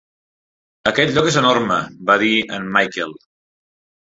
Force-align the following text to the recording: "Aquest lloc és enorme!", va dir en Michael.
"Aquest 0.91 1.13
lloc 1.17 1.29
és 1.31 1.37
enorme!", 1.41 1.77
va 2.09 2.17
dir 2.25 2.33
en 2.59 2.67
Michael. 2.79 3.15